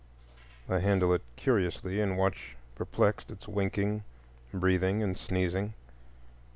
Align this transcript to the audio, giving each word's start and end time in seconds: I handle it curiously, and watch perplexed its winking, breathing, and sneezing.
I 0.67 0.79
handle 0.79 1.13
it 1.13 1.21
curiously, 1.35 2.01
and 2.01 2.17
watch 2.17 2.55
perplexed 2.73 3.29
its 3.29 3.47
winking, 3.47 4.03
breathing, 4.51 5.03
and 5.03 5.15
sneezing. 5.15 5.75